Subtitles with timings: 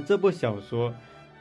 [0.00, 0.94] 这部小说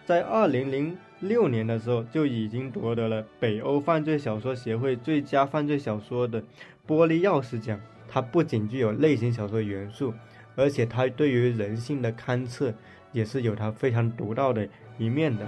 [0.06, 6.42] 在二零零六年的时候就已经夺得了北欧犯罪小说协会最佳犯罪小说的
[6.88, 7.80] 玻璃钥匙奖。
[8.08, 10.14] 它不仅具有类型小说元素，
[10.56, 12.74] 而且它对于人性的勘测
[13.12, 14.68] 也是有它非常独到的
[14.98, 15.46] 一面的。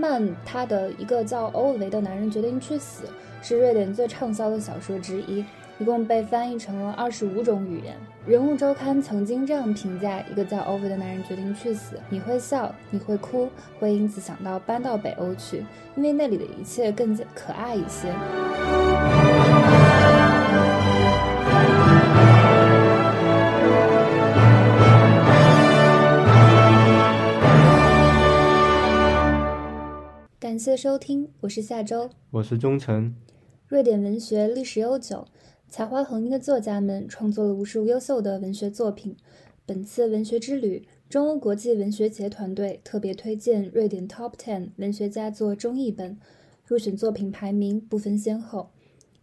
[0.00, 3.04] 曼他的一个叫欧维的男人决定去死，
[3.42, 5.44] 是瑞典最畅销的小说之一。
[5.78, 7.96] 一共被翻译成了二十五种语言。
[8.26, 15.64] 人物周刊曾经这样评价一个叫欧维的男人决定去死：你会笑，你会哭，会因此想到搬到北欧去，
[15.96, 18.08] 因为那里的一切更加可爱一些。
[30.50, 33.14] 感谢收听，我是夏周，我是忠诚。
[33.68, 35.24] 瑞典文学历史悠久。
[35.68, 39.16] 才华横溢的作家们创作了无数优秀的文学作品。
[39.64, 46.18] 本次文学之旅，中欧国际文学节团队特别推荐瑞典 Top Ten 文学佳作中译本。
[46.66, 48.70] 入选作品排名不分先后。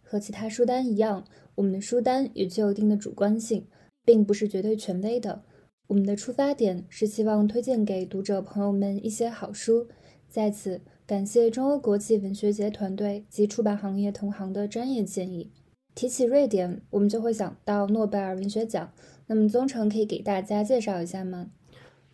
[0.02, 1.26] 和其他书单一样，
[1.56, 3.66] 我们的书单也具有一定的主观性，
[4.02, 5.42] 并不是绝对权威的。
[5.88, 9.88] 我们的出发点是希望推荐给读者朋友们一些好书。
[10.30, 15.50] 在此，感谢中欧国际文学节团队及出版行业同行的专业建议。
[15.94, 18.92] 提起瑞典，我们就会想到诺贝尔文学奖。
[19.26, 21.46] 那么，宗成可以给大家介绍一下吗？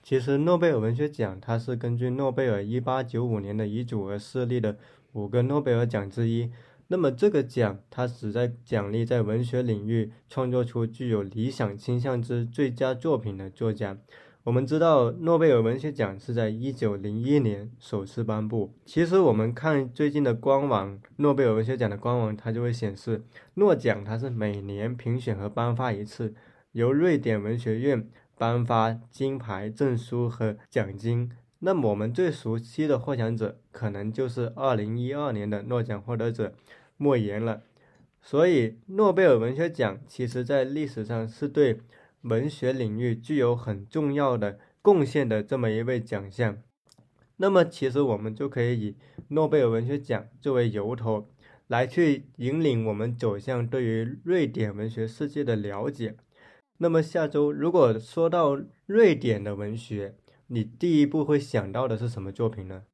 [0.00, 4.77] 其实，诺贝尔文学奖它是根据诺贝尔1895年的遗嘱而设立的
[5.12, 6.53] 五个诺贝尔奖之一。
[6.87, 13.98] 那么，这个奖它旨在奖励在文学领域创作出具有理想倾向之最佳作品的作家。
[14.45, 18.75] 我们知道，诺贝尔文学奖是在一九零一年首次颁布。
[18.84, 23.22] 其实，我们看最近的官网，诺贝尔文学奖的官网，它就会显示，
[23.55, 26.34] 诺奖它是每年评选和颁发一次，
[26.72, 28.06] 由瑞典文学院
[28.37, 31.32] 颁发金牌证书和奖金。
[31.61, 36.53] 那么，我们最熟悉的获奖者，可能就是二零一二年的诺奖获得者
[36.99, 37.62] 莫言了。
[38.21, 41.81] 所以，诺贝尔文学奖其实在历史上是对。
[42.25, 46.59] 文学领域具有很重要的贡献的这么一位奖项，
[47.37, 48.97] 那么其实我们就可以以
[49.29, 51.29] 诺贝尔文学奖作为由头，
[51.67, 56.17] 来去引领我们走向对于瑞典文学世界的了解。
[56.79, 60.15] 那么下周如果说到瑞典的文学，
[60.47, 62.85] 你第一步会想到的是什么作品呢？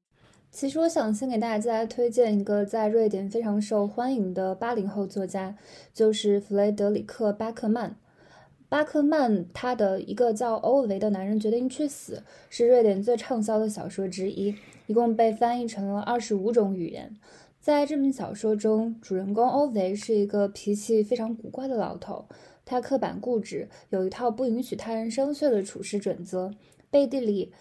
[0.51, 5.57] 其实我想先给大家推荐一个在瑞典非常受欢迎的八零后作家，
[5.95, 7.97] 就是弗雷德里克·巴克曼。
[8.70, 14.54] 巴克曼他的一个叫欧维的男人决定去死，是瑞典最畅销的小说之一，
[14.86, 17.16] 一共被翻译成了二十五种语言。
[17.60, 22.26] 在这本小说中，主人公欧维是一个脾气非常古怪的老头，
[22.64, 26.54] 他刻板固执，有一套不允许他人生锈的处事准则，
[26.92, 27.52] 背地里。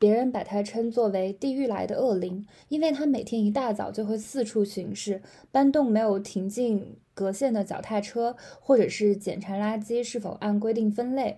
[0.00, 11.36] 别人把他称作为地狱来的恶灵，因为他每天一大早就会四处巡视，搬动没有停进格线的脚踏车，或者是检查垃圾是否按规定分类，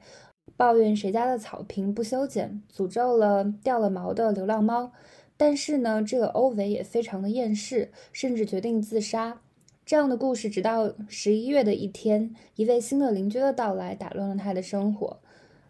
[0.58, 4.92] 抱怨谁家的草坪不修剪，诅咒了掉了毛的流浪猫。
[5.38, 9.41] 但是呢，这个欧维也非常的厌世，甚至决定自杀。
[9.86, 15.20] 这样的故事直到十一月的一天，一位新的邻居的到来打乱了他的生活。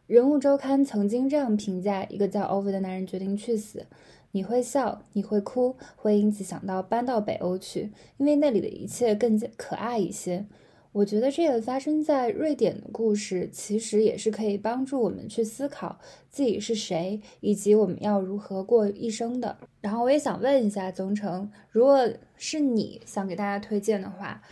[0.08, 3.86] 人物周刊曾经这样评价一个叫欧维的男人决定去死：
[4.32, 10.46] 你会笑，你会哭，会因此想到搬到北欧去，因为那里的一切更加可爱一些。
[10.92, 19.56] 我觉得这个发生在瑞典的故事，其实也是可以帮助我们去思考自己是谁，以及我们要如何过一生的。
[19.80, 24.42] 然后我也想问一下宗成，如果是你想给大家推荐的话，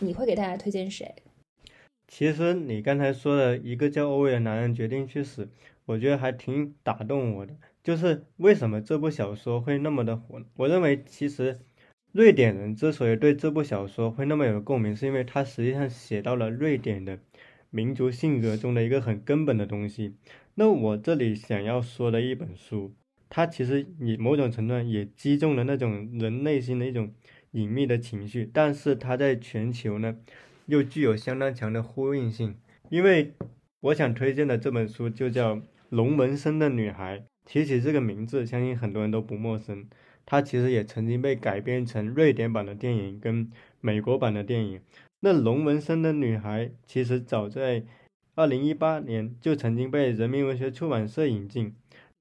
[0.00, 1.14] 你会给大家推荐谁？
[2.08, 5.48] 其实你刚才说的一个叫欧维的男人决定去死，
[5.84, 7.54] 我觉得还挺打动我的。
[7.86, 10.42] 就是为什么这部小说会那么的火？
[10.56, 11.60] 我认为其实
[12.10, 17.20] 瑞典人之所以对这部小说会那么有共鸣，是因为它实际上写到了瑞典的
[17.70, 20.16] 民族性格中的一个很根本的东西。
[20.56, 22.92] 那我这里想要说的一本书，
[23.28, 27.14] 它其实以某种程度上也击中了那种人内心的一种
[27.52, 30.16] 隐秘的情绪，但是它在全球呢。
[30.66, 32.56] 又具有相当强的呼应性，
[32.88, 33.34] 因为
[33.78, 35.54] 我想推荐的这本书就叫
[35.90, 37.18] 《龙纹身的女孩》。
[37.46, 39.88] 提起这个名字，相信很多人都不陌生。
[40.26, 43.48] 它其实也曾经被改编成瑞典版的电影跟
[43.80, 44.80] 美国版的电影。
[45.20, 47.84] 那《龙纹身的女孩》其实早在
[48.34, 51.74] 二零一八年就曾经被人民文学出版社引进，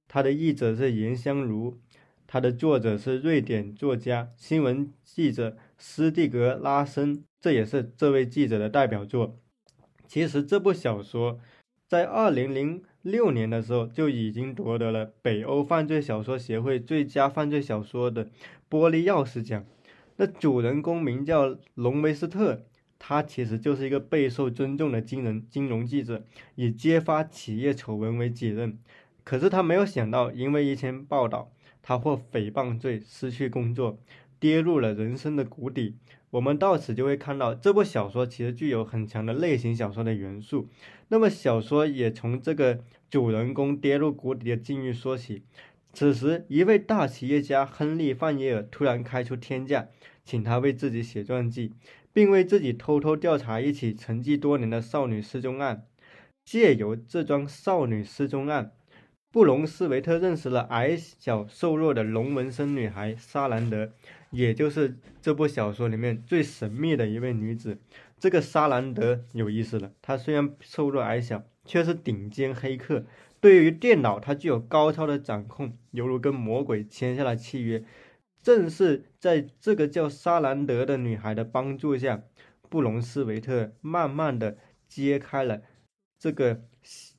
[0.07, 1.79] 它的译者是严香如，
[2.27, 7.23] 它的作者是瑞典作家、新闻记者斯蒂格拉森。
[7.41, 9.37] 这也是这位记者的代表作。
[10.07, 11.39] 其实这部小说
[11.87, 18.25] 在二零零六年的时候就已经夺得了北欧犯罪小说协会最佳犯罪小说的
[18.67, 19.63] 玻璃钥匙奖。
[20.15, 22.63] 那主人公名叫隆维斯特，
[22.97, 26.25] 他其实就是一个备受尊重的金人金融记者，
[26.55, 28.79] 以揭发企业丑闻为己任。
[29.23, 31.51] 可是他没有想到，因为一篇报道，
[31.83, 33.99] 他获诽谤罪，失去工作，
[34.39, 35.95] 跌入了人生的谷底。
[36.31, 40.67] 我们到此就会看到，这部小说其实具有很强的类型小说的元素。
[41.07, 42.79] 那么小说也从这个
[43.09, 45.43] 主人公跌入谷底的境遇说起。
[45.93, 49.87] 此时，一位大企业家亨利·范耶尔突然开出天价，
[50.25, 51.73] 请他为自己写传记，
[52.11, 55.85] 并为自己偷偷调查一起沉寂多年的少女失踪案。
[56.43, 58.73] 借由这桩少女失踪案，
[59.31, 63.93] 布隆斯维特认识了矮小瘦弱的龙纹身女孩莎兰德。
[64.31, 67.77] 也就是这部小说里面最神秘的一位女子，
[68.19, 69.93] 这个莎兰德有意思了。
[70.01, 73.03] 她虽然瘦弱矮小，却是顶尖黑客。
[73.41, 77.83] 对于电脑，它具有高超的掌控，犹如跟魔鬼签下了契约。
[78.41, 82.23] 正是在这个叫莎兰德的女孩的帮助下，
[82.69, 84.57] 布隆斯维特慢慢的
[84.87, 85.61] 揭开了
[86.17, 86.61] 这个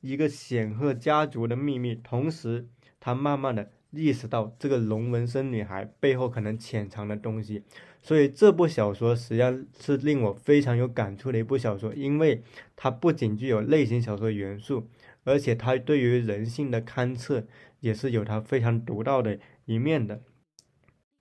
[0.01, 2.67] 一个显赫家族的秘密，同时
[2.99, 3.71] 他慢慢的。
[3.91, 7.63] 意识到这个龙纹身女孩背后可能潜藏的东西，
[8.01, 12.43] 所以这部小说实际上是令我非常有感触的一部小说，因为
[12.75, 14.87] 它不仅具有类型小说元素，
[15.23, 17.45] 而且它对于人性的勘测
[17.79, 20.21] 也是有它非常独到的一面的。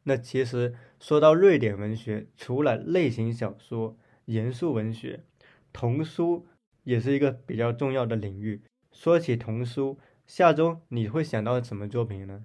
[0.05, 3.97] 那其实说到瑞典文学，除了类型小说、
[4.27, 5.25] 严肃文学，
[5.73, 6.47] 童书
[6.85, 8.63] 也是一个比较重要的领域。
[8.93, 12.45] 说起童书，下周你会想到什么作品呢？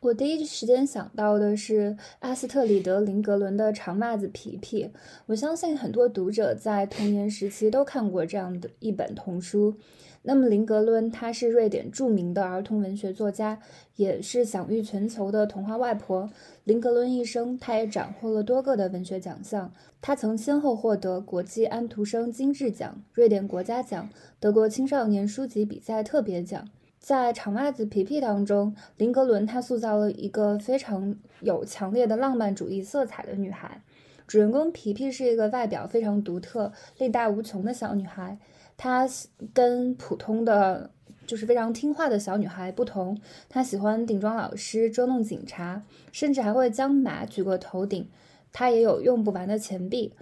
[0.00, 4.84] 我第一时间想到的是阿斯特里德·林格伦的《长袜子皮皮》。
[5.26, 9.74] 我相信很多读者在童年时期都看过这样的一本童书。
[10.22, 13.58] 那么，林格伦他是瑞典著名的儿童文学作家，
[13.96, 16.30] 也是享誉全球的童话外婆。
[16.62, 19.72] 林格伦一生，他也斩获了多个的文学奖项。
[20.00, 24.08] 他曾先后获得国际安徒生金质奖、瑞典国家奖、
[24.38, 26.68] 德国青少年书籍比赛特别奖。
[26.98, 33.82] 在长袜子皮皮当中，林格伦她塑造了一个非常有强烈的浪漫主义色彩的女孩。
[34.26, 38.38] 主人公皮皮是一个外表非常独特、力大无穷的小女孩。
[38.76, 39.08] 她
[39.54, 40.90] 跟普通的
[41.26, 43.18] 就是非常听话的小女孩不同，
[43.48, 48.06] 她喜欢顶撞老师、捉弄警察，甚至还会将马举过头顶。
[48.52, 50.12] 她也有用不完的钱币。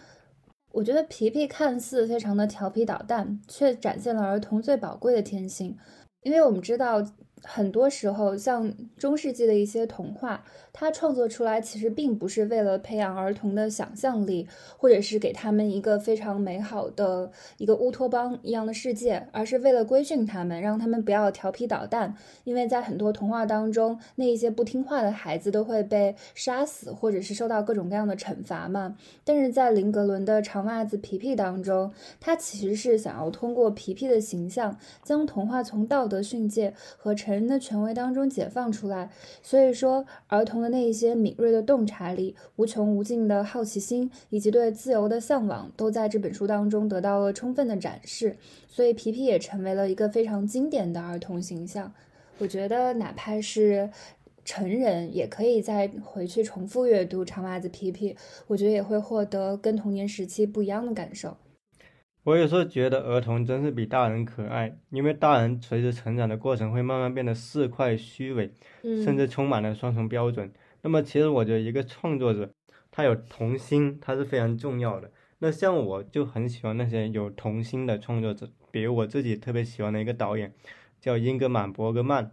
[0.73, 5.77] 我觉得皮皮看似非常的调皮捣蛋，却展现了儿童最宝贵的天性。
[6.27, 7.01] 因为我们知道。
[7.43, 10.43] 很多时候，像中世纪的一些童话，
[10.73, 22.17] 它创作出来其实并不是为了培养儿童的想象力，或者是给他们一个非常美好的一个乌托邦一样的世界，而是为了规训他们，让他们不要调皮捣蛋。
[22.45, 28.97] 因为在很多童话当中，那一些不听话的孩子都会被杀死，或者是受到各种各样的惩罚嘛。
[29.25, 39.11] 但是在林格伦的长袜子皮皮当中，他其实是想要通过皮皮的形象，将童话从道德训诫和成人的权威当中解放出来，
[39.43, 48.37] 所以说儿童的那一些敏锐的洞察力、无穷无尽的好奇心以及对自由的向往，都在这本书当中得到了充分的展示。
[48.69, 51.93] 所以皮皮也成为了一个非常经典的儿童形象。
[52.39, 53.91] 我觉得哪怕是
[54.45, 58.13] 成人，也可以再回去重复阅读《长袜子皮皮》，
[58.47, 61.37] 我觉得也会获得跟童年时期不一样的感受。
[62.27, 68.51] 我有时候觉得儿童真是比大人可爱，因为大人随着成长的过程会慢慢变得市侩、虚伪，
[68.83, 70.53] 甚至充满了双重标准。
[70.83, 72.51] 那么，其实我觉得一个创作者，
[72.91, 75.09] 他有童心，他是非常重要的。
[75.39, 80.53] 那像我就很喜欢那些有童心的创作者，比如我自己特别喜欢的一个导演，
[81.01, 82.33] 叫英格玛·伯格曼，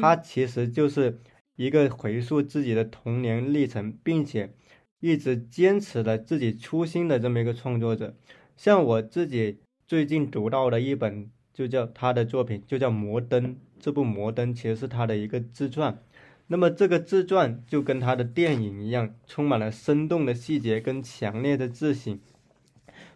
[0.00, 1.18] 他其实就是
[1.56, 4.54] 一个回溯自己的童年历程，并且
[5.00, 8.14] 一直坚持了自己初心的这么一个创作者。
[8.56, 13.54] 像我自己最近读到的一本，就叫他的作品，就叫《摩登》。
[13.78, 15.98] 这部《摩登》其实是他的一个自传。
[16.46, 22.18] 那么这个自传就跟他的电影一样，充满了生动的细节跟强烈的自省。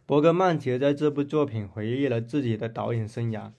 [0.06, 3.52] 伯格曼其实在这部作品回忆了自己的导演生涯，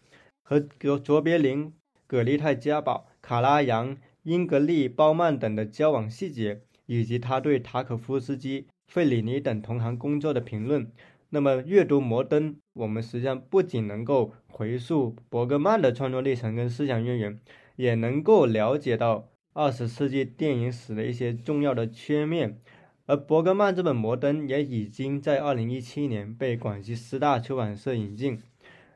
[0.44, 1.72] 和卓卓别林、
[2.08, 10.92] 葛丽泰·嘉宝、卡拉扬、英格丽·褒曼等的交往细节，以及他对塔可夫斯基、费里尼等同行工作的评论。
[11.32, 17.40] 那么阅读《摩登》，我们实际上不仅能够回溯伯格曼的创作历程跟思想渊源，
[17.76, 22.60] 也能够了解到二十世纪电影史的一些重要的缺面，
[23.06, 28.42] 而伯格曼这本《摩登》也已经在二零一七年被广西师大出版社引进。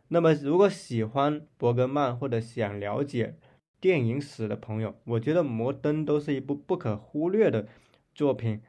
[0.08, 3.36] 那么，如果喜欢伯格曼或者想了解
[3.80, 7.68] 电影史的朋友，我觉得《摩登》都是一部不可忽略的
[8.16, 8.62] 作品。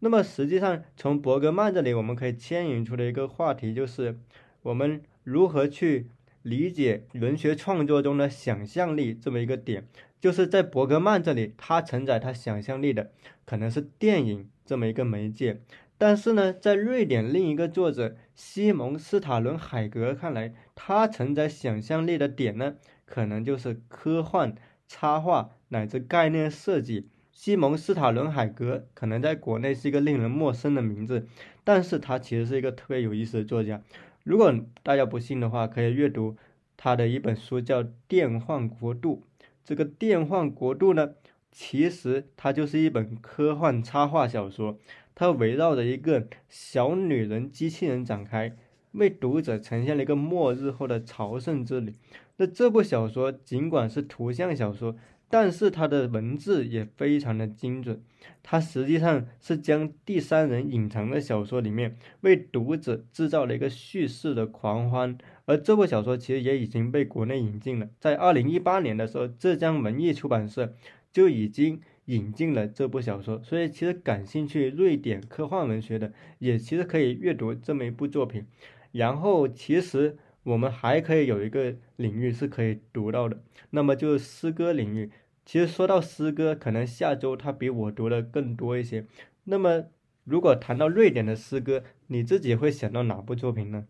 [0.00, 4.18] 那么，实际上从伯格曼这里，我们可以牵引出的一个话题就是，
[4.62, 6.08] 我们如何去
[6.42, 9.86] 理解文学创作中的想象力这么一个点。
[10.18, 13.10] 就是在伯格曼这里，他承载他想象力的
[13.44, 15.60] 可能是电影这么一个媒介，
[15.96, 24.54] 但是呢，在瑞典另一个作者西蒙斯塔伦海格看来，他承载想象力的点呢，可能就是科幻、
[24.86, 27.08] 插画乃至概念设计。
[27.32, 31.26] 西蒙斯塔伦海格可能在国内是一个令人陌生的名字，
[31.64, 33.80] 但是他其实是一个特别有意思的作家。
[34.24, 36.36] 如果大家不信的话，可以阅读
[36.76, 39.22] 他的一本书，叫《电幻国度》。
[39.64, 41.12] 这个电幻国度呢，
[41.50, 44.78] 其实它就是一本科幻插画小说，
[45.14, 48.54] 它围绕着一个小女人机器人展开，
[48.92, 51.94] 为读者呈现了一个末日后的朝圣之旅。
[52.36, 54.96] 那这部小说尽管是图像小说。
[55.32, 58.02] 但是它的文字也非常的精准，
[58.42, 65.16] 它实际上是将第三人隐藏在小说里面，为读者制造了一个叙事的狂欢。
[65.44, 70.74] 而这部小说其实也已经被国内引进了，在二零一八年的时候，浙江文艺出版社
[71.12, 73.40] 就已经引进了这部小说。
[73.44, 78.46] 所以其实感兴趣瑞典科幻文学的，也其实可以阅读这么一部作品。
[78.90, 80.18] 然后其实。
[80.42, 83.38] 我们还可以有一个领域是可以读到的，
[83.70, 85.10] 那么就是诗歌领域。
[85.44, 89.06] 其实说到诗歌，可能下周他比我读的更多一些。
[89.44, 89.84] 那么
[90.24, 93.86] 如果谈到瑞典的诗歌，你自己会想到哪部作品呢？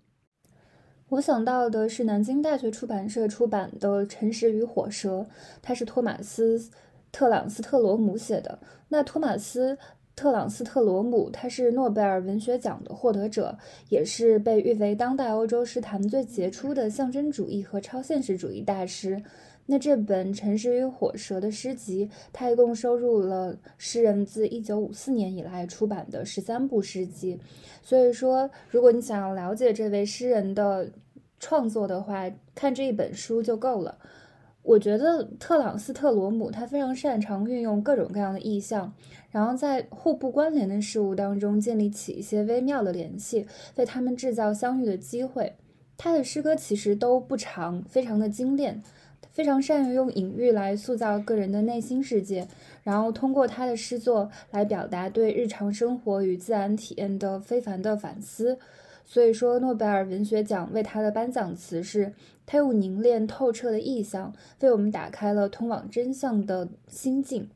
[1.10, 5.20] 我想到的是南京大学出版社出版的《诚实与火蛇》，
[5.62, 6.58] 它是托马斯·
[7.12, 8.58] 特朗斯特罗姆写的。
[8.88, 9.78] 那托马斯。
[10.20, 13.56] 特朗斯特罗姆，他是诺贝尔文学奖的获得者，
[13.88, 19.22] 也是被誉为当代欧洲诗坛最杰出的象征主义和超现实主义大师。
[19.64, 27.40] 那这本《城市与火蛇》的诗集，它一共收录了诗人自1954年以来出版的十三部诗集。
[27.82, 30.86] 所以说，如果你想要了解这位诗人的
[31.38, 33.96] 创作的话，看这一本书就够了。
[34.62, 38.92] 我觉得特朗斯特罗姆他非常擅长运用各种各样的意象，
[39.30, 45.54] 然后在互不关联的事物当中建立起一些微妙的联系，为他们制造相遇的机会。
[45.96, 48.82] 他的诗歌其实都不长，非常的精炼，
[49.32, 52.46] 非常善于用隐喻来塑造个人的内心世界，
[52.82, 58.58] 然后通过他的诗作来表达对日常生活与自然体验的非凡的反思。
[59.04, 62.12] 所以说，诺贝尔文学奖为他的颁奖词是
[62.50, 67.48] ：“他用凝练透彻的意象，为我们打开了通往真相的心境。”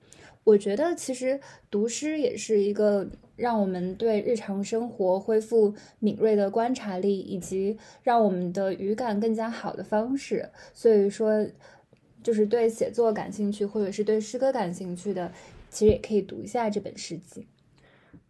[0.45, 10.49] 我觉得，其实读诗也是一个让我们对日常生活恢复敏锐的观察力，以及让我们的语感更加好的方式。
[10.73, 11.45] 所以说，
[12.23, 15.33] 就是对写作感兴趣，或者是对诗歌感兴趣的，
[15.71, 17.49] 其实也可以读一下这本诗集。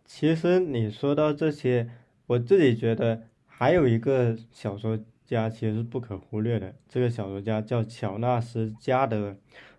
[0.06, 1.90] 其实你说到这些。
[2.26, 9.37] 我自己觉得还有一个小说家其实是不可忽略的，这个小说家叫乔纳斯·加德尔，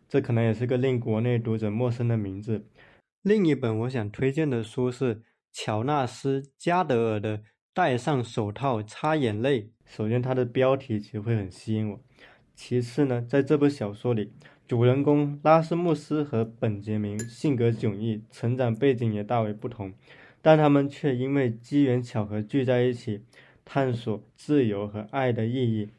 [0.10, 2.66] 这可能也是个令国内读者陌生的名字。
[3.22, 5.22] 另一本我想推荐的书是
[5.52, 7.38] 乔纳斯·加德尔的
[7.74, 9.62] 《戴上手套擦眼泪》。
[9.86, 12.00] 首先，它的标题其实会很吸引我；
[12.56, 14.34] 其次呢，在这部小说里，
[14.68, 19.94] 主人公拉斯穆斯和本杰明性格迥异，成长背景也大为不同。
[20.42, 23.24] 但他们却因为机缘巧合聚在一起，
[23.66, 25.90] 探索自由和爱的意义，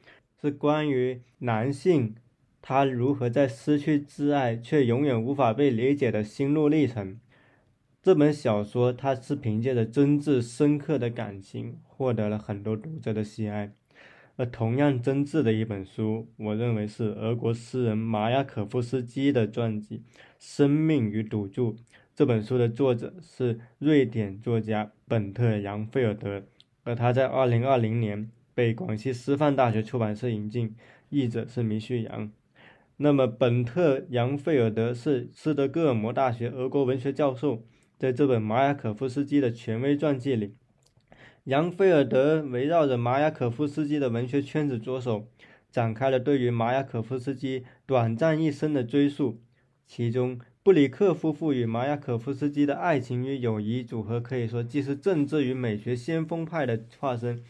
[0.41, 2.15] 是关于男性
[2.63, 7.21] 他如何在失去挚爱却永远无法被理解的心路历程。
[8.03, 13.73] 这本小说它是凭借着真挚深刻的感情，获得了很多读者的喜爱。
[14.37, 19.99] 而同样真挚的一本书，我认为是俄国诗人马雅可夫斯基的传记
[20.39, 21.73] 《生命与赌注》。
[22.15, 26.43] 这本书的作者是瑞典作家本特·杨菲尔德，
[26.87, 30.77] 而他在2020年被广西师范大学出版社引进，
[31.09, 32.31] 译者是米旭阳。
[32.99, 37.65] 那么，本特·杨菲尔德是斯德哥尔摩大学俄国文学教授，
[37.99, 40.55] 在这本马雅可夫斯基的权威传记里，
[41.43, 45.29] 杨菲尔德围绕着马雅可夫斯基的文学圈子着手，
[45.73, 49.43] 展开了对于马雅可夫斯基短暂一生的追溯，
[49.85, 50.39] 其中。
[50.67, 57.41] 布里克夫妇与马雅可夫斯基的爱情与友谊组合，可以说既是政治与美学先锋派的化身，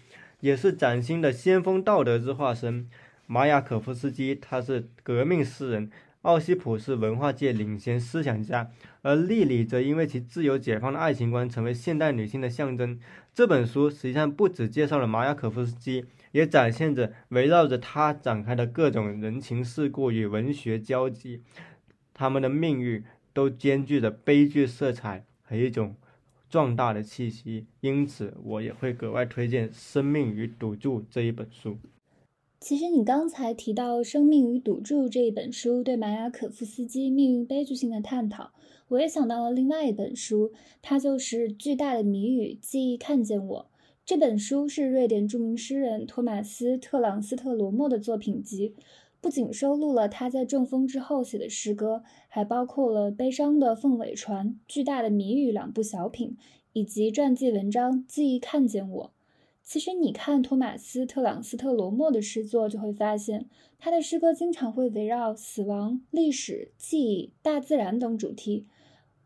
[0.40, 2.86] 也是崭新的先锋道德之化身。
[3.26, 8.70] 马雅可夫斯基他是革命诗人，奥西普是文化界领先思想家，
[9.00, 13.00] 而莉莉则因为其自由解放的爱情观成为现代女性的象征。
[13.34, 21.40] 这本书实际上不只介绍了马雅可夫斯基，也展现着围绕着他展开的各种人情世故与文学交集，
[22.18, 23.04] 他们的命运
[23.34, 25.94] 都兼具着悲剧色彩和一种
[26.48, 27.66] 壮大的气息。
[27.82, 31.76] 因此，我也会格外推荐《生命与赌注》这一本书。
[32.58, 38.52] 其实你刚才提到《生命与赌注》这一本书对马雅可夫斯基命运悲剧性的探讨，
[38.88, 43.70] 我也想到了另外一本书，它就是《巨大的谜语：记忆看见我》。
[44.06, 48.74] 这本书是瑞典著名诗人托马斯·特朗斯特罗莫的作品集，
[49.26, 56.36] 不仅收录了他在中风之后写的诗歌，还包括了《悲伤的凤尾船》《巨大的谜语》两部小品，
[56.74, 59.04] 以及传记文章《记忆看见我》。
[59.64, 63.46] 其实，你看托马斯·特朗斯特罗莫的诗作，就会发现
[63.80, 68.68] 他的诗歌经常会围绕死亡、历史、记忆、大自然等主题。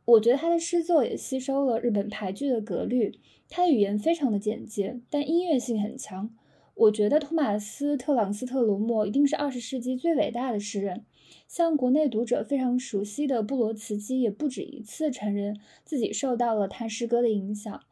[0.06, 6.30] 我觉得他的诗作也吸收了日本俳句的格律，他的语言非常的简洁，但音乐性很强。
[6.80, 11.04] 我觉得托马斯·特朗斯特罗莫一定是二十世纪最伟大的诗人。
[11.46, 17.82] 像国内读者非常熟悉的布罗茨基，也不止一次承认自己受到了他诗歌的影响。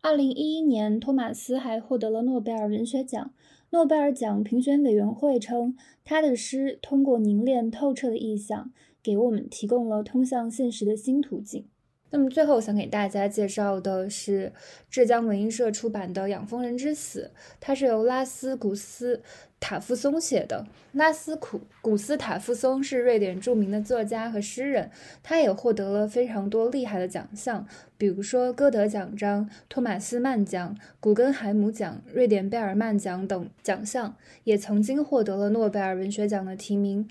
[0.00, 3.34] 二零一一年，托马斯还获得了诺贝尔文学奖。
[3.68, 8.72] 诺贝尔奖评选委员会称，他的诗通过凝练透彻的意象，
[9.02, 11.66] 给我们提供了通向现实的新途径。
[12.12, 14.52] 那么，最后想给大家介绍的是
[14.90, 19.22] 浙江文艺社出版的《养蜂人之死》，它是由拉斯古斯。
[19.64, 24.90] 塔夫松写的拉斯库古斯塔夫松是瑞典著名的作家和诗人，
[25.22, 27.64] 他也获得了非常多厉害的奖项，
[27.96, 37.08] 比如说歌德奖章、托马斯曼奖、古根海姆奖、瑞典贝尔曼奖等奖项，也曾经获得了诺贝尔文学奖的提名。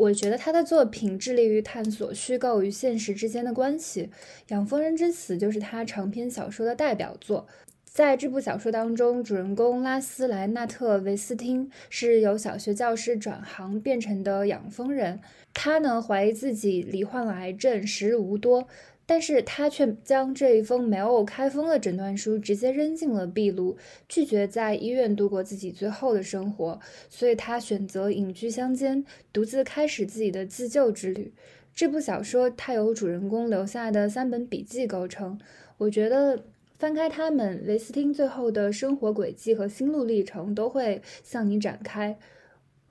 [0.00, 4.04] 我觉得他的作品致力于探索虚构与现实之间的关系，
[4.48, 7.46] 《养蜂人之死》就是他长篇小说的代表作。
[7.84, 15.20] 在这部小说当中，主人公拉斯莱纳特维斯汀是由小学教师转行变成的养蜂人。
[15.52, 18.66] 他呢怀疑自己罹患了癌症，时日无多，
[19.10, 23.76] 但是他却将这一封没有开封的诊断书直接扔进了壁炉，
[24.08, 26.78] 拒绝在医院度过自己最后的生活。
[27.08, 31.32] 所以他选择隐居乡间，独自开始自己的自救之旅。
[31.74, 35.40] 这部小说它由主人公留下的三本笔记构成，
[35.78, 36.44] 我觉得。
[36.78, 42.18] 翻开他们，维斯汀最后的生活轨迹和心路历程都会向你展开。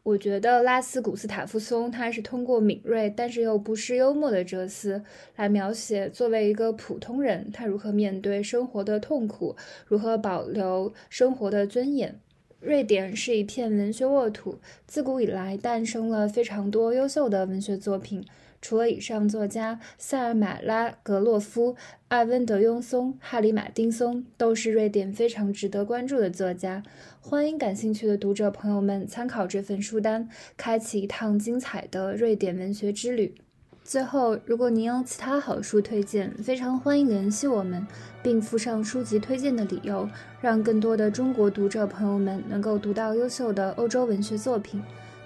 [0.10, 5.04] 我觉得拉斯古斯塔夫松他是通过敏锐但是又不失幽默的哲思
[5.36, 12.20] 来描写作为一个普通人他如何面对生活的痛苦，如何保留生活的尊严。
[12.60, 18.26] 瑞典是一片文学沃土，自古以来诞生了非常多优秀的文学作品。
[18.62, 21.76] 除了以上作家，塞尔玛拉格洛夫、
[22.08, 26.84] 艾温德雍松、哈里马丁松都是瑞典非常值得关注的作家。
[27.22, 33.36] 欢迎感兴趣的读者朋友们参考这份书单，开启一趟精彩的瑞典文学之旅。
[33.82, 37.88] 最后，如果您有其他好书推荐，非常欢迎联系我们，
[38.22, 40.08] 并附上书籍推荐的理由，
[40.42, 44.80] 让更多的中国读者朋友们能够读到优秀的欧洲文学作品。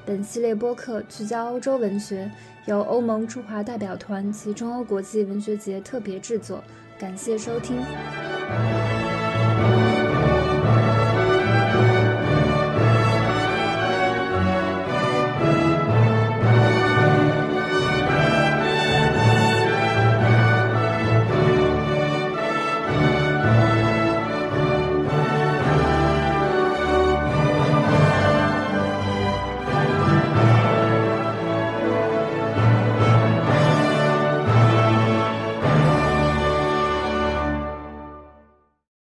[0.06, 2.30] 本系列播客聚焦欧洲文学，
[2.66, 6.62] 由欧盟驻华代表团及中欧国际文学节特别制作。
[7.00, 7.78] 感谢收听。